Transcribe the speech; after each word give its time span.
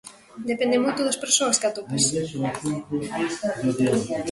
Depende 0.49 0.77
moito 0.83 1.01
das 1.03 1.21
persoas 1.23 1.57
que 1.59 1.67
atopes. 1.69 2.03